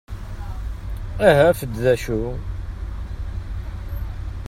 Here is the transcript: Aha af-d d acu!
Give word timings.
Aha 1.27 1.45
af-d 1.49 1.73
d 1.83 1.85
acu! 1.93 2.21